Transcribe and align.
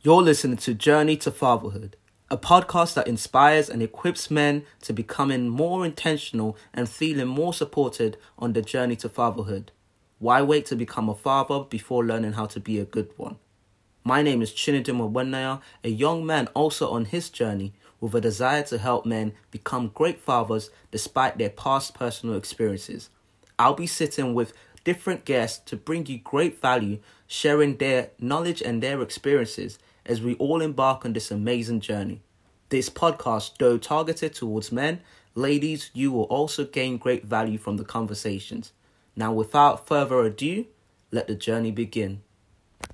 You're 0.00 0.22
listening 0.22 0.58
to 0.58 0.74
Journey 0.74 1.16
to 1.16 1.32
Fatherhood, 1.32 1.96
a 2.30 2.38
podcast 2.38 2.94
that 2.94 3.08
inspires 3.08 3.68
and 3.68 3.82
equips 3.82 4.30
men 4.30 4.62
to 4.82 4.92
becoming 4.92 5.48
more 5.48 5.84
intentional 5.84 6.56
and 6.72 6.88
feeling 6.88 7.26
more 7.26 7.52
supported 7.52 8.16
on 8.38 8.52
the 8.52 8.62
journey 8.62 8.94
to 8.94 9.08
fatherhood. 9.08 9.72
Why 10.20 10.40
wait 10.42 10.66
to 10.66 10.76
become 10.76 11.08
a 11.08 11.16
father 11.16 11.64
before 11.64 12.04
learning 12.04 12.34
how 12.34 12.46
to 12.46 12.60
be 12.60 12.78
a 12.78 12.84
good 12.84 13.10
one? 13.16 13.38
My 14.04 14.22
name 14.22 14.40
is 14.40 14.52
Chinedum 14.52 15.12
Wenaya, 15.12 15.60
a 15.82 15.88
young 15.88 16.24
man 16.24 16.46
also 16.54 16.90
on 16.90 17.06
his 17.06 17.28
journey 17.28 17.72
with 18.00 18.14
a 18.14 18.20
desire 18.20 18.62
to 18.62 18.78
help 18.78 19.04
men 19.04 19.32
become 19.50 19.90
great 19.92 20.20
fathers 20.20 20.70
despite 20.92 21.38
their 21.38 21.50
past 21.50 21.94
personal 21.94 22.36
experiences. 22.36 23.10
I'll 23.58 23.74
be 23.74 23.88
sitting 23.88 24.32
with 24.32 24.52
different 24.88 25.26
guests 25.26 25.58
to 25.66 25.76
bring 25.76 26.06
you 26.06 26.16
great 26.16 26.62
value, 26.62 26.98
sharing 27.26 27.76
their 27.76 28.08
knowledge 28.18 28.62
and 28.62 28.82
their 28.82 29.02
experiences 29.02 29.78
as 30.06 30.22
we 30.22 30.34
all 30.36 30.62
embark 30.62 31.04
on 31.04 31.12
this 31.12 31.30
amazing 31.30 31.78
journey. 31.78 32.22
This 32.70 32.88
podcast, 32.88 33.58
though 33.58 33.76
targeted 33.76 34.32
towards 34.32 34.72
men, 34.72 35.02
ladies, 35.34 35.90
you 35.92 36.10
will 36.10 36.22
also 36.22 36.64
gain 36.64 36.96
great 36.96 37.26
value 37.26 37.58
from 37.58 37.76
the 37.76 37.84
conversations. 37.84 38.72
Now, 39.14 39.30
without 39.30 39.86
further 39.86 40.24
ado, 40.24 40.64
let 41.12 41.26
the 41.26 41.34
journey 41.34 41.70
begin. 41.70 42.22